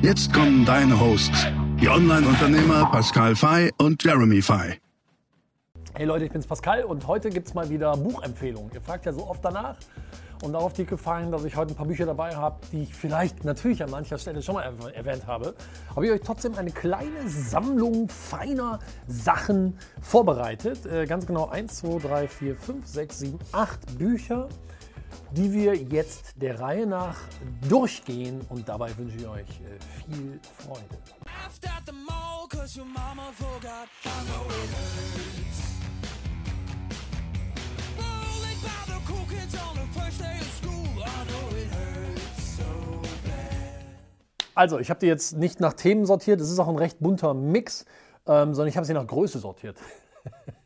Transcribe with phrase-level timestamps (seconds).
[0.00, 1.48] Jetzt kommen deine Hosts,
[1.80, 4.78] die Online-Unternehmer Pascal Fay und Jeremy Fay.
[5.94, 8.70] Hey Leute, ich bin's Pascal und heute gibt's mal wieder Buchempfehlungen.
[8.72, 9.76] Ihr fragt ja so oft danach
[10.44, 13.44] und darauf die gefallen, dass ich heute ein paar Bücher dabei habe, die ich vielleicht
[13.44, 15.54] natürlich an mancher Stelle schon mal erwähnt habe.
[15.96, 18.78] Habe ich euch trotzdem eine kleine Sammlung feiner
[19.08, 20.86] Sachen vorbereitet.
[20.86, 24.48] Äh, ganz genau 1, 2, 3, 4, 5, 6, 7, 8 Bücher
[25.32, 27.16] die wir jetzt der Reihe nach
[27.68, 28.40] durchgehen.
[28.48, 30.84] Und dabei wünsche ich euch äh, viel Freude.
[44.54, 47.32] Also, ich habe die jetzt nicht nach Themen sortiert, es ist auch ein recht bunter
[47.32, 47.84] Mix,
[48.26, 49.78] ähm, sondern ich habe sie nach Größe sortiert.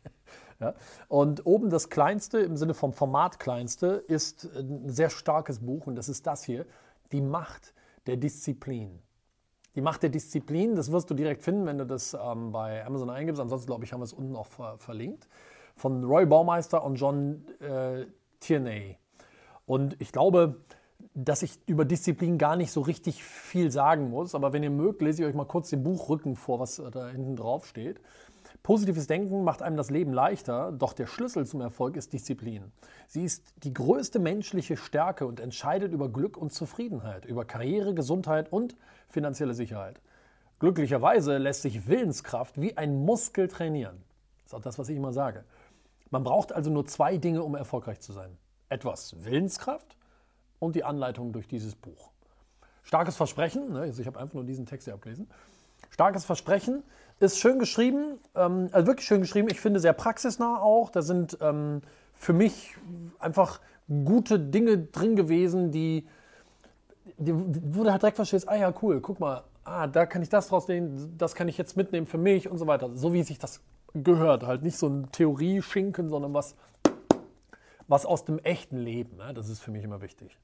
[0.63, 0.73] Ja?
[1.07, 5.95] Und oben das kleinste, im Sinne vom Format kleinste, ist ein sehr starkes Buch und
[5.95, 6.65] das ist das hier,
[7.11, 7.73] Die Macht
[8.07, 8.99] der Disziplin.
[9.75, 13.09] Die Macht der Disziplin, das wirst du direkt finden, wenn du das ähm, bei Amazon
[13.09, 13.41] eingibst.
[13.41, 15.27] Ansonsten, glaube ich, haben wir es unten auch ver verlinkt.
[15.75, 18.05] Von Roy Baumeister und John äh,
[18.39, 18.97] Tierney.
[19.65, 20.61] Und ich glaube,
[21.15, 24.35] dass ich über Disziplin gar nicht so richtig viel sagen muss.
[24.35, 27.35] Aber wenn ihr mögt, lese ich euch mal kurz den Buchrücken vor, was da hinten
[27.35, 27.99] drauf steht.
[28.63, 32.71] Positives Denken macht einem das Leben leichter, doch der Schlüssel zum Erfolg ist Disziplin.
[33.09, 38.53] Sie ist die größte menschliche Stärke und entscheidet über Glück und Zufriedenheit, über Karriere, Gesundheit
[38.53, 38.77] und
[39.09, 39.99] finanzielle Sicherheit.
[40.59, 44.01] Glücklicherweise lässt sich Willenskraft wie ein Muskel trainieren.
[44.43, 45.43] Das ist auch das, was ich immer sage.
[46.09, 48.37] Man braucht also nur zwei Dinge, um erfolgreich zu sein.
[48.69, 49.97] Etwas Willenskraft
[50.59, 52.11] und die Anleitung durch dieses Buch.
[52.83, 55.29] Starkes Versprechen, ne, also ich habe einfach nur diesen Text hier abgelesen.
[55.89, 56.83] Starkes Versprechen
[57.23, 59.47] ist schön geschrieben, ähm, also wirklich schön geschrieben.
[59.49, 60.89] Ich finde sehr praxisnah auch.
[60.89, 61.81] Da sind ähm,
[62.13, 62.75] für mich
[63.19, 66.07] einfach gute Dinge drin gewesen, die,
[67.17, 70.29] die, wo du halt direkt verstehst, ah ja, cool, guck mal, ah, da kann ich
[70.29, 72.89] das draus nehmen, das kann ich jetzt mitnehmen für mich und so weiter.
[72.95, 73.61] So wie sich das
[73.93, 74.43] gehört.
[74.43, 76.55] Halt nicht so ein Theorie-Schinken, sondern was,
[77.87, 79.17] was aus dem echten Leben.
[79.17, 79.33] Ne?
[79.33, 80.37] Das ist für mich immer wichtig.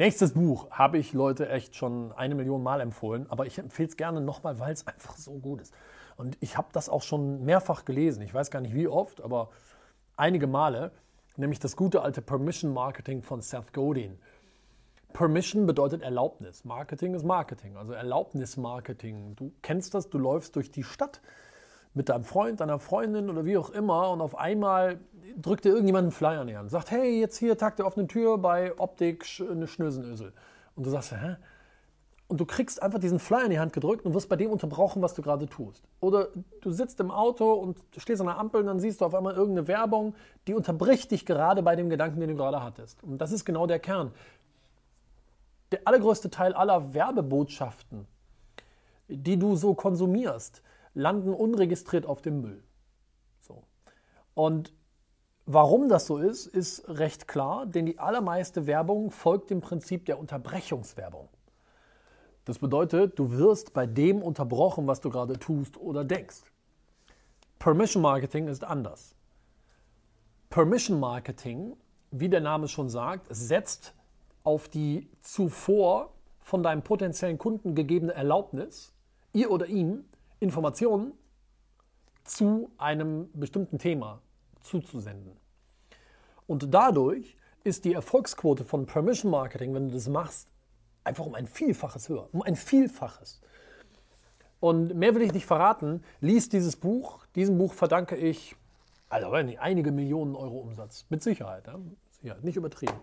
[0.00, 3.98] Nächstes Buch habe ich Leute echt schon eine Million Mal empfohlen, aber ich empfehle es
[3.98, 5.74] gerne nochmal, weil es einfach so gut ist.
[6.16, 8.22] Und ich habe das auch schon mehrfach gelesen.
[8.22, 9.50] Ich weiß gar nicht wie oft, aber
[10.16, 10.92] einige Male.
[11.36, 14.18] Nämlich das gute alte Permission Marketing von Seth Godin.
[15.12, 16.64] Permission bedeutet Erlaubnis.
[16.64, 19.36] Marketing ist Marketing, also Erlaubnismarketing.
[19.36, 21.20] Du kennst das, du läufst durch die Stadt
[21.92, 24.98] mit deinem Freund, deiner Freundin oder wie auch immer und auf einmal
[25.36, 28.38] drückt dir irgendjemand einen Flyer näher und sagt, hey, jetzt hier Tag der offenen Tür
[28.38, 30.32] bei Optik eine Schnösenösel.
[30.76, 31.36] Und du sagst, hä?
[32.28, 35.02] Und du kriegst einfach diesen Flyer in die Hand gedrückt und wirst bei dem unterbrochen,
[35.02, 35.82] was du gerade tust.
[35.98, 36.28] Oder
[36.60, 39.34] du sitzt im Auto und stehst an der Ampel und dann siehst du auf einmal
[39.34, 40.14] irgendeine Werbung,
[40.46, 43.02] die unterbricht dich gerade bei dem Gedanken, den du gerade hattest.
[43.02, 44.12] Und das ist genau der Kern.
[45.72, 48.06] Der allergrößte Teil aller Werbebotschaften,
[49.08, 50.62] die du so konsumierst,
[50.94, 52.62] landen unregistriert auf dem Müll.
[53.40, 53.64] So.
[54.34, 54.72] Und
[55.46, 60.18] warum das so ist, ist recht klar, denn die allermeiste Werbung folgt dem Prinzip der
[60.18, 61.28] Unterbrechungswerbung.
[62.44, 66.42] Das bedeutet, du wirst bei dem unterbrochen, was du gerade tust oder denkst.
[67.58, 69.14] Permission Marketing ist anders.
[70.48, 71.76] Permission Marketing,
[72.10, 73.94] wie der Name schon sagt, setzt
[74.42, 78.92] auf die zuvor von deinem potenziellen Kunden gegebene Erlaubnis,
[79.32, 80.04] ihr oder ihm
[80.40, 81.12] Informationen
[82.24, 84.20] zu einem bestimmten Thema
[84.60, 85.36] zuzusenden.
[86.46, 90.48] Und dadurch ist die Erfolgsquote von Permission Marketing, wenn du das machst,
[91.04, 92.28] einfach um ein Vielfaches höher.
[92.32, 93.40] Um ein Vielfaches.
[94.58, 96.02] Und mehr will ich nicht verraten.
[96.20, 97.26] Lies dieses Buch.
[97.34, 98.56] Diesem Buch verdanke ich
[99.08, 101.06] also einige Millionen Euro Umsatz.
[101.08, 101.66] Mit Sicherheit.
[101.66, 101.78] Ja?
[102.10, 102.44] Sicherheit.
[102.44, 103.00] Nicht übertrieben.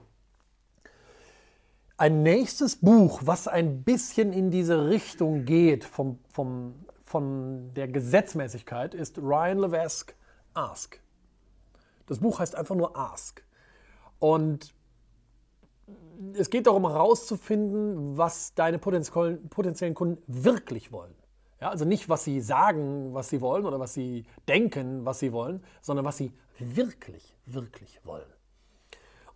[1.98, 6.76] Ein nächstes Buch, was ein bisschen in diese Richtung geht, vom, vom
[7.08, 10.14] von der Gesetzmäßigkeit ist Ryan Levesque
[10.54, 11.00] Ask.
[12.08, 13.44] Das Buch heißt einfach nur Ask.
[14.20, 14.74] Und
[16.34, 21.14] es geht darum herauszufinden, was deine potenziellen Kunden wirklich wollen.
[21.62, 25.32] Ja, also nicht, was sie sagen, was sie wollen oder was sie denken, was sie
[25.32, 28.28] wollen, sondern was sie wirklich, wirklich wollen.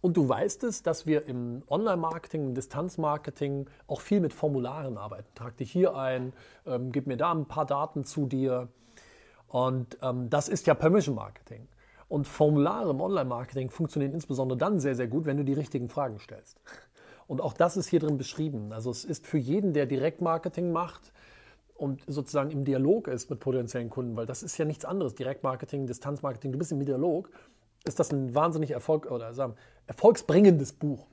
[0.01, 5.29] Und du weißt es, dass wir im Online-Marketing, im Distanzmarketing auch viel mit Formularen arbeiten.
[5.35, 6.33] Trag dich hier ein,
[6.65, 8.67] ähm, gib mir da ein paar Daten zu dir.
[9.47, 11.67] Und ähm, das ist ja Permission Marketing.
[12.11, 16.19] Und Formulare im Online-Marketing funktionieren insbesondere dann sehr, sehr gut, wenn du die richtigen Fragen
[16.19, 16.59] stellst.
[17.25, 18.73] Und auch das ist hier drin beschrieben.
[18.73, 21.13] Also es ist für jeden, der Direktmarketing macht
[21.73, 25.15] und sozusagen im Dialog ist mit potenziellen Kunden, weil das ist ja nichts anderes.
[25.15, 27.29] Direktmarketing, Distanzmarketing, du bist im Dialog
[27.85, 29.55] ist das ein wahnsinnig Erfolg oder sagen,
[29.87, 31.07] erfolgsbringendes Buch.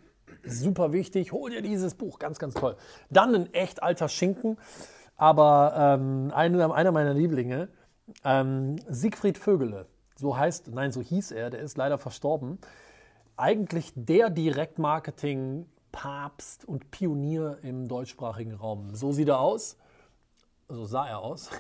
[0.44, 2.74] Super wichtig, hol dir dieses Buch, ganz, ganz toll.
[3.08, 4.58] Dann ein echt alter Schinken,
[5.16, 7.68] aber ähm, einer, einer meiner Lieblinge,
[8.24, 9.86] ähm, Siegfried Vögele,
[10.18, 12.58] so heißt, nein, so hieß er, der ist leider verstorben.
[13.36, 18.96] Eigentlich der Direktmarketing-Papst und Pionier im deutschsprachigen Raum.
[18.96, 19.76] So sieht er aus,
[20.68, 21.50] so sah er aus.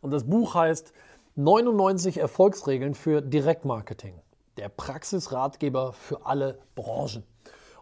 [0.00, 0.92] Und das Buch heißt
[1.34, 4.22] 99 Erfolgsregeln für Direktmarketing
[4.56, 7.24] der Praxisratgeber für alle Branchen.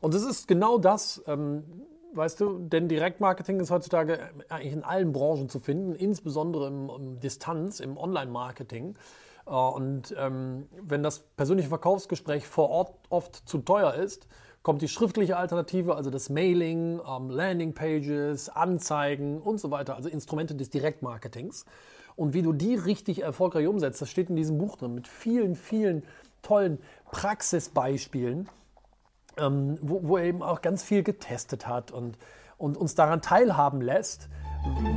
[0.01, 1.65] Und es ist genau das, ähm,
[2.15, 7.21] weißt du, denn Direktmarketing ist heutzutage eigentlich in allen Branchen zu finden, insbesondere im, im
[7.21, 8.97] Distanz, im Online-Marketing.
[9.47, 14.27] Äh, und ähm, wenn das persönliche Verkaufsgespräch vor Ort oft zu teuer ist,
[14.63, 20.55] kommt die schriftliche Alternative, also das Mailing, ähm, Landingpages, Anzeigen und so weiter, also Instrumente
[20.55, 21.67] des Direktmarketings.
[22.17, 25.55] Und wie du die richtig erfolgreich umsetzt, das steht in diesem Buch drin mit vielen,
[25.55, 26.03] vielen
[26.43, 26.79] tollen
[27.11, 28.49] Praxisbeispielen,
[29.37, 32.17] ähm, wo, wo, er eben auch ganz viel getestet hat und,
[32.57, 34.29] und uns daran teilhaben lässt,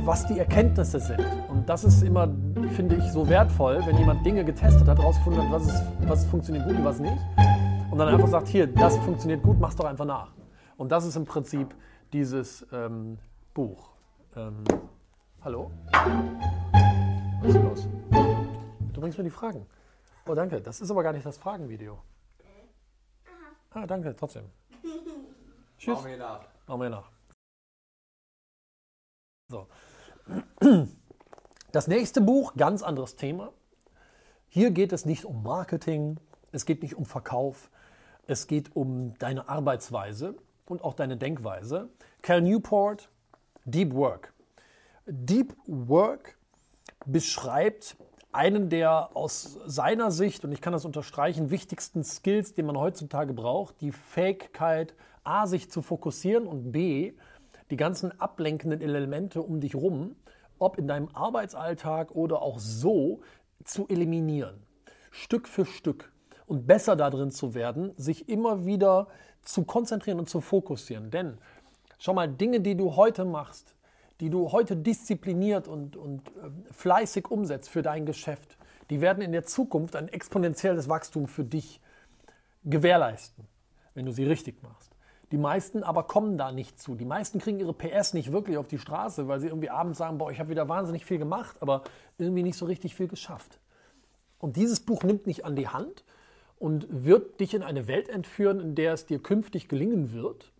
[0.04, 1.24] was die Erkenntnisse sind.
[1.48, 2.28] Und das ist immer,
[2.74, 6.66] finde ich, so wertvoll, wenn jemand Dinge getestet hat, herausgefunden hat, was, ist, was funktioniert
[6.66, 7.18] gut und was nicht.
[7.90, 10.32] Und dann einfach sagt, hier, das funktioniert gut, mach's doch einfach nach.
[10.76, 11.74] Und das ist im Prinzip
[12.12, 13.18] dieses ähm,
[13.54, 13.90] Buch.
[14.36, 14.64] Ähm,
[15.42, 15.70] hallo?
[17.42, 17.88] Was ist los?
[18.92, 19.66] Du bringst mir die Fragen.
[20.26, 20.60] Oh, danke.
[20.60, 21.98] Das ist aber gar nicht das Fragenvideo.
[23.70, 24.44] Ah, danke, trotzdem.
[25.78, 25.94] Tschüss.
[25.94, 26.40] Machen wir nach.
[26.66, 27.17] Machen wir nach.
[29.50, 29.66] So.
[31.72, 33.54] Das nächste Buch, ganz anderes Thema.
[34.48, 36.20] Hier geht es nicht um Marketing,
[36.52, 37.70] es geht nicht um Verkauf,
[38.26, 40.34] es geht um deine Arbeitsweise
[40.66, 41.88] und auch deine Denkweise.
[42.20, 43.08] Cal Newport,
[43.64, 44.34] Deep Work.
[45.06, 46.36] Deep Work
[47.06, 47.96] beschreibt
[48.32, 53.32] einen der aus seiner Sicht, und ich kann das unterstreichen, wichtigsten Skills, den man heutzutage
[53.32, 57.14] braucht, die Fähigkeit, A, sich zu fokussieren und B,
[57.70, 60.16] die ganzen ablenkenden Elemente um dich rum,
[60.58, 63.20] ob in deinem Arbeitsalltag oder auch so,
[63.64, 64.62] zu eliminieren.
[65.10, 66.12] Stück für Stück.
[66.46, 69.08] Und besser darin zu werden, sich immer wieder
[69.42, 71.10] zu konzentrieren und zu fokussieren.
[71.10, 71.36] Denn
[71.98, 73.74] schau mal, Dinge, die du heute machst,
[74.20, 78.56] die du heute diszipliniert und, und ähm, fleißig umsetzt für dein Geschäft,
[78.90, 81.80] die werden in der Zukunft ein exponentielles Wachstum für dich
[82.64, 83.46] gewährleisten,
[83.94, 84.96] wenn du sie richtig machst.
[85.30, 86.94] Die meisten aber kommen da nicht zu.
[86.94, 90.18] Die meisten kriegen ihre PS nicht wirklich auf die Straße, weil sie irgendwie abends sagen,
[90.18, 91.82] boah, ich habe wieder wahnsinnig viel gemacht, aber
[92.16, 93.60] irgendwie nicht so richtig viel geschafft.
[94.38, 96.04] Und dieses Buch nimmt dich an die Hand
[96.58, 100.52] und wird dich in eine Welt entführen, in der es dir künftig gelingen wird,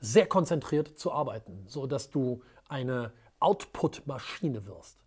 [0.00, 4.98] sehr konzentriert zu arbeiten, sodass du eine Output-Maschine wirst.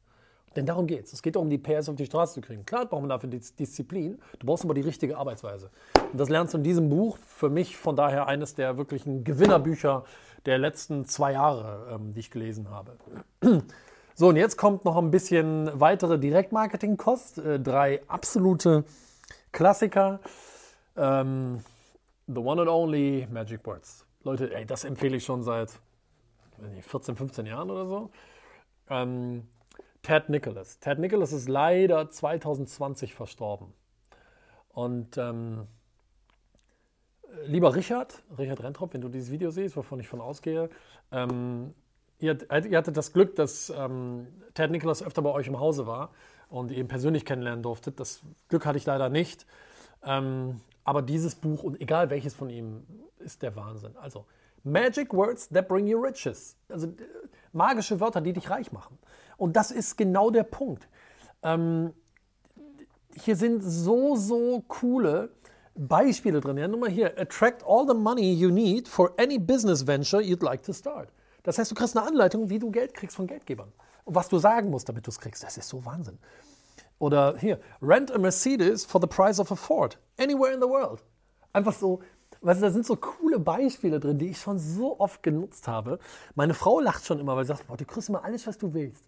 [0.55, 1.13] Denn darum geht es.
[1.13, 2.65] Es geht darum, die PS auf die Straße zu kriegen.
[2.65, 5.69] Klar braucht man dafür Disziplin, du brauchst aber die richtige Arbeitsweise.
[6.11, 7.17] Und das lernst du in diesem Buch.
[7.17, 10.03] Für mich von daher eines der wirklichen Gewinnerbücher
[10.45, 12.97] der letzten zwei Jahre, ähm, die ich gelesen habe.
[14.19, 17.37] So, und jetzt kommt noch ein bisschen weitere Direktmarketing-Kost.
[17.37, 18.83] Äh, drei absolute
[19.51, 20.21] Klassiker.
[20.95, 21.63] Ähm,
[22.25, 24.07] the One and Only Magic Words.
[24.23, 25.79] Leute, ey, das empfehle ich schon seit
[26.81, 28.09] 14, 15 Jahren oder so.
[28.89, 29.47] Ähm,
[30.07, 30.79] Ted Nicholas.
[30.79, 33.73] Ted Nicholas ist leider 2020 verstorben.
[34.69, 35.67] Und ähm,
[37.45, 40.69] lieber Richard, Richard Rentrop, wenn du dieses Video siehst, wovon ich von ausgehe,
[41.11, 41.73] ähm,
[42.19, 46.11] ihr, ihr, hattet das Glück, dass ähm, Ted Nicholas öfter bei euch im Hause war
[46.47, 47.99] und ihr ihn persönlich kennenlernen durftet.
[47.99, 49.45] Das Glück hatte ich leider nicht.
[50.05, 52.87] Ähm, aber dieses Buch und egal welches von ihm
[53.19, 53.97] ist der Wahnsinn.
[53.97, 54.25] Also
[54.71, 56.55] Magic Words that bring you riches.
[56.69, 56.93] Also
[57.53, 58.97] magische Wörter, die dich reich machen.
[59.37, 60.87] Und das ist genau der Punkt.
[61.43, 61.93] Ähm,
[63.15, 65.29] hier sind so, so coole
[65.75, 66.57] Beispiele drin.
[66.57, 67.17] Ja, nur mal hier.
[67.17, 71.09] Attract all the money you need for any business venture you'd like to start.
[71.43, 73.71] Das heißt, du kriegst eine Anleitung, wie du Geld kriegst von Geldgebern.
[74.05, 75.43] Und was du sagen musst, damit du es kriegst.
[75.43, 76.17] Das ist so Wahnsinn.
[76.99, 81.03] Oder hier, rent a Mercedes for the price of a Ford, anywhere in the world.
[81.53, 82.01] Einfach so,
[82.41, 85.99] weißt du, da sind so coole Beispiele drin, die ich schon so oft genutzt habe.
[86.35, 88.73] Meine Frau lacht schon immer, weil sie sagt, boah, du kriegst immer alles, was du
[88.73, 89.05] willst.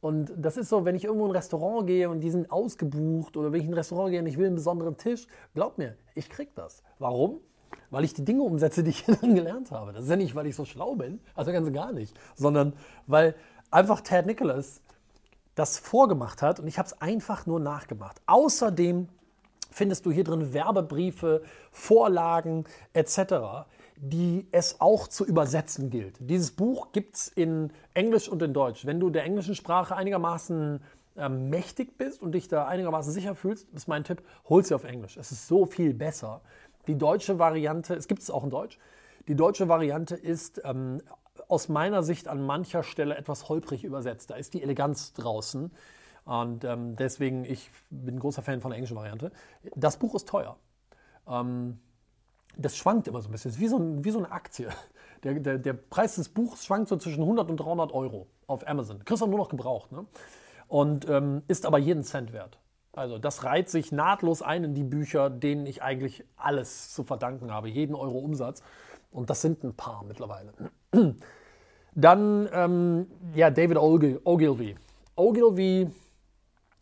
[0.00, 3.36] Und das ist so, wenn ich irgendwo in ein Restaurant gehe und die sind ausgebucht
[3.36, 5.96] oder wenn ich in ein Restaurant gehe und ich will einen besonderen Tisch, glaub mir,
[6.14, 6.82] ich krieg das.
[6.98, 7.40] Warum?
[7.90, 9.92] weil ich die Dinge umsetze, die ich dann gelernt habe.
[9.92, 12.74] Das ist ja nicht, weil ich so schlau bin, also ganz gar nicht, sondern
[13.06, 13.34] weil
[13.70, 14.80] einfach Ted Nicholas
[15.54, 18.20] das vorgemacht hat und ich habe es einfach nur nachgemacht.
[18.26, 19.08] Außerdem
[19.76, 22.64] findest du hier drin Werbebriefe, Vorlagen
[22.94, 23.66] etc.,
[23.98, 26.16] die es auch zu übersetzen gilt.
[26.18, 28.86] Dieses Buch gibt es in Englisch und in Deutsch.
[28.86, 30.80] Wenn du der englischen Sprache einigermaßen
[31.16, 34.84] äh, mächtig bist und dich da einigermaßen sicher fühlst, ist mein Tipp, hol sie auf
[34.84, 35.18] Englisch.
[35.18, 36.40] Es ist so viel besser.
[36.86, 38.78] Die deutsche Variante, es gibt es auch in Deutsch,
[39.28, 41.02] die deutsche Variante ist ähm,
[41.48, 44.30] aus meiner Sicht an mancher Stelle etwas holprig übersetzt.
[44.30, 45.70] Da ist die Eleganz draußen.
[46.26, 49.30] Und ähm, deswegen, ich bin großer Fan von der englischen Variante.
[49.76, 50.56] Das Buch ist teuer.
[51.28, 51.78] Ähm,
[52.58, 53.50] das schwankt immer so ein bisschen.
[53.50, 54.68] Es ist wie so, ein, wie so eine Aktie.
[55.22, 59.02] Der, der, der, Preis des Buchs schwankt so zwischen 100 und 300 Euro auf Amazon.
[59.04, 59.90] Kriegst du nur noch gebraucht.
[59.90, 60.04] Ne?
[60.68, 62.58] Und ähm, ist aber jeden Cent wert.
[62.92, 67.50] Also das reiht sich nahtlos ein in die Bücher, denen ich eigentlich alles zu verdanken
[67.50, 67.68] habe.
[67.70, 68.62] Jeden Euro Umsatz.
[69.10, 70.52] Und das sind ein paar mittlerweile.
[71.94, 74.76] Dann, ähm, ja, David Ogilvy.
[75.16, 75.90] Ogilvy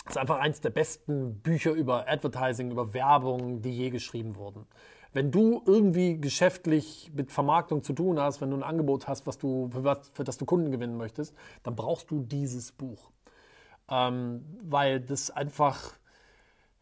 [0.07, 4.67] ist einfach eines der besten Bücher über Advertising, über Werbung, die je geschrieben wurden.
[5.13, 9.39] Wenn du irgendwie geschäftlich mit Vermarktung zu tun hast, wenn du ein Angebot hast, was
[9.39, 13.11] du, für, was, für das du Kunden gewinnen möchtest, dann brauchst du dieses Buch.
[13.89, 15.93] Ähm, weil das einfach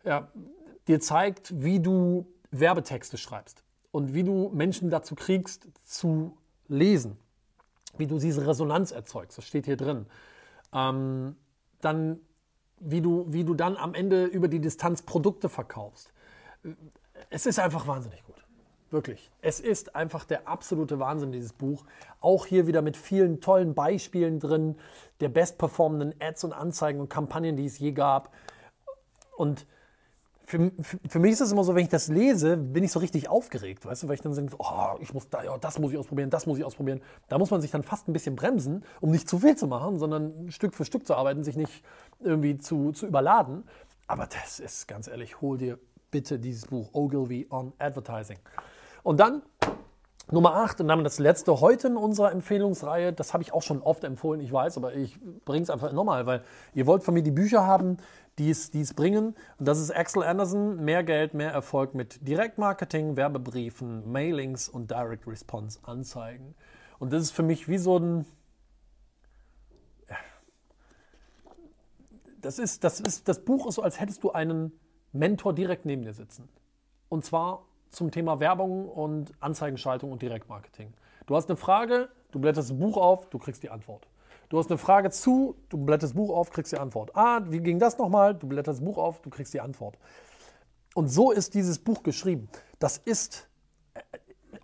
[0.04, 0.28] ja,
[0.88, 6.36] dir zeigt, wie du Werbetexte schreibst und wie du Menschen dazu kriegst, zu
[6.68, 7.18] lesen,
[7.98, 9.38] wie du diese Resonanz erzeugst.
[9.38, 10.06] Das steht hier drin.
[10.72, 11.36] Ähm,
[11.80, 12.20] dann
[12.84, 16.12] wie du, wie du dann am Ende über die Distanz Produkte verkaufst.
[17.30, 18.44] Es ist einfach wahnsinnig gut.
[18.90, 19.30] Wirklich.
[19.40, 21.84] Es ist einfach der absolute Wahnsinn, dieses Buch.
[22.20, 24.76] Auch hier wieder mit vielen tollen Beispielen drin,
[25.20, 28.34] der bestperformenden Ads und Anzeigen und Kampagnen, die es je gab.
[29.34, 29.66] Und
[30.52, 30.70] für,
[31.08, 33.86] für, mich ist es immer so, wenn ich das lese, bin ich so richtig aufgeregt,
[33.86, 36.28] weißt du, weil ich dann denke, oh, ich muss da, ja, das muss ich ausprobieren,
[36.28, 37.00] das muss ich ausprobieren.
[37.28, 39.98] Da muss man sich dann fast ein bisschen bremsen, um nicht zu viel zu machen,
[39.98, 41.82] sondern Stück für Stück zu arbeiten, sich nicht
[42.20, 43.64] irgendwie zu, zu überladen.
[44.06, 45.78] Aber das ist ganz ehrlich, hol dir
[46.10, 48.38] bitte dieses Buch Ogilvy on Advertising.
[49.02, 49.40] Und dann
[50.30, 53.12] Nummer 8 und dann das letzte heute in unserer Empfehlungsreihe.
[53.12, 56.26] Das habe ich auch schon oft empfohlen, ich weiß, aber ich bringe es einfach nochmal,
[56.26, 56.42] weil
[56.74, 57.96] ihr wollt von mir die Bücher haben,
[58.38, 59.34] die es, bringen.
[59.58, 65.26] Und das ist Axel Anderson, mehr Geld, mehr Erfolg mit Direktmarketing, Werbebriefen, Mailings und Direct
[65.26, 66.54] Response Anzeigen.
[66.98, 68.26] Und das ist für mich wie so ein...
[72.40, 74.72] Das, ist, das, ist, das Buch ist so, als hättest du einen
[75.12, 76.48] Mentor direkt neben dir sitzen.
[77.08, 80.92] Und zwar zum Thema Werbung und Anzeigenschaltung und Direktmarketing.
[81.26, 84.08] Du hast eine Frage, du blätterst ein Buch auf, du kriegst die Antwort.
[84.52, 87.16] Du hast eine Frage zu, du blätterst Buch auf, kriegst die Antwort.
[87.16, 88.34] Ah, wie ging das nochmal?
[88.34, 89.96] Du blätterst Buch auf, du kriegst die Antwort.
[90.94, 92.50] Und so ist dieses Buch geschrieben.
[92.78, 93.48] Das ist
[93.94, 94.00] äh,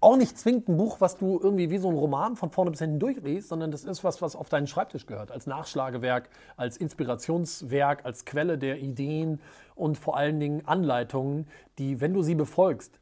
[0.02, 2.80] auch nicht zwingend ein Buch, was du irgendwie wie so ein Roman von vorne bis
[2.80, 6.28] hinten durchliest, sondern das ist was, was auf deinen Schreibtisch gehört, als Nachschlagewerk,
[6.59, 9.40] als Inspirationswerk, als Quelle der Ideen
[9.75, 13.00] und vor allen Dingen Anleitungen, die, wenn du sie befolgst,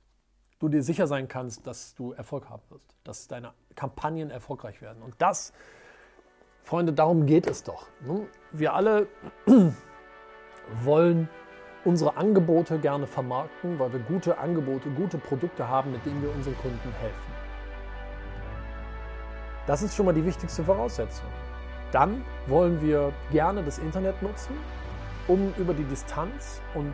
[0.61, 5.03] du dir sicher sein kannst, dass du Erfolg haben wirst, dass deine Kampagnen erfolgreich werden.
[5.03, 5.53] Und das
[6.67, 7.87] Freunde, darum geht es doch.
[8.01, 8.27] Ne?
[8.51, 9.07] Wir alle
[10.83, 11.29] wollen
[11.85, 16.59] unsere Angebote gerne vermarkten, weil wir gute Angebote, gute Produkte haben, mit denen wir unseren
[16.59, 17.33] Kunden helfen.
[19.69, 21.29] Das ist schon mal die wichtigste Voraussetzung.
[21.93, 24.57] Dann wollen wir gerne das Internet nutzen,
[25.29, 26.93] um über die Distanz und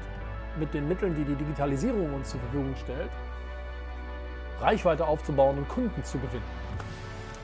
[0.58, 3.10] mit den Mitteln, die die Digitalisierung uns zur Verfügung stellt,
[4.60, 6.44] Reichweite aufzubauen und Kunden zu gewinnen.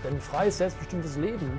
[0.04, 1.58] Denn freies, selbstbestimmtes Leben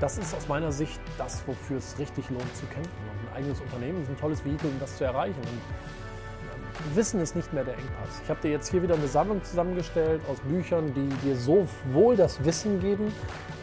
[0.00, 2.90] das ist aus meiner Sicht das, wofür es richtig lohnt zu kämpfen.
[3.10, 5.38] Und ein eigenes Unternehmen ist ein tolles Vehikel, um das zu erreichen.
[5.40, 8.20] Und Wissen ist nicht mehr der Engpass.
[8.22, 12.44] Ich habe dir jetzt hier wieder eine Sammlung zusammengestellt aus Büchern, die dir sowohl das
[12.44, 13.12] Wissen geben,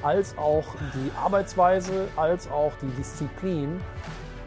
[0.02, 3.80] als auch die Arbeitsweise, als auch die Disziplin,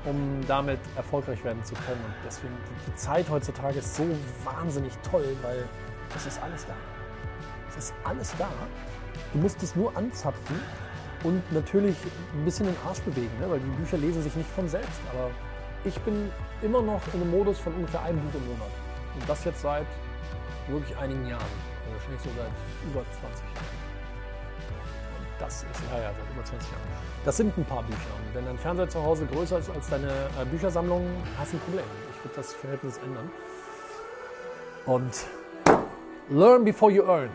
[0.05, 2.05] um damit erfolgreich werden zu können.
[2.05, 2.55] Und deswegen,
[2.87, 4.05] die Zeit heutzutage ist so
[4.45, 5.65] wahnsinnig toll, weil
[6.17, 6.75] es ist alles da.
[7.69, 8.49] Es ist alles da.
[9.33, 10.61] Du musst es nur anzapfen
[11.27, 11.97] und natürlich
[12.35, 13.51] ein bisschen den Arsch bewegen, ne?
[13.51, 15.01] weil die Bücher lesen sich nicht von selbst.
[15.13, 15.31] Aber
[15.85, 16.31] ich bin
[16.63, 18.71] immer noch in einem Modus von ungefähr einem Buch im Monat.
[19.19, 19.87] Und das jetzt seit
[20.69, 21.43] wirklich einigen Jahren.
[21.43, 22.53] Also wahrscheinlich so seit
[22.89, 23.77] über 20 Jahren.
[25.19, 26.83] Und das ist, ja, ja, seit über 20 Jahren.
[27.25, 28.13] Das sind ein paar Bücher.
[28.19, 31.05] Und wenn dein Fernseher zu Hause größer ist als deine äh, Büchersammlung,
[31.39, 31.85] hast du ein Problem.
[32.15, 33.31] Ich würde das Verhältnis ändern.
[34.87, 35.27] Und
[36.31, 37.31] learn before you earn.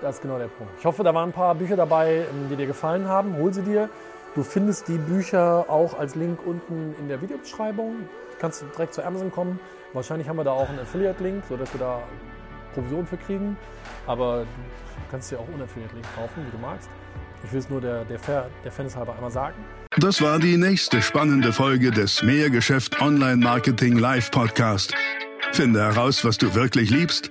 [0.00, 0.72] Das ist genau der Punkt.
[0.78, 3.36] Ich hoffe, da waren ein paar Bücher dabei, ähm, die dir gefallen haben.
[3.36, 3.88] Hol sie dir.
[4.34, 7.96] Du findest die Bücher auch als Link unten in der Videobeschreibung.
[8.32, 9.58] Du kannst direkt zu Amazon kommen.
[9.92, 12.02] Wahrscheinlich haben wir da auch einen Affiliate-Link, sodass du da
[12.74, 13.56] Provision für kriegen,
[14.06, 16.88] aber du kannst dir auch unaffiliatlich kaufen, wie du magst.
[17.42, 19.56] Ich will es nur der, der, Fair, der Fairness halber einmal sagen.
[19.96, 24.94] Das war die nächste spannende Folge des Mehrgeschäft Online Marketing Live Podcast.
[25.52, 27.30] Finde heraus, was du wirklich liebst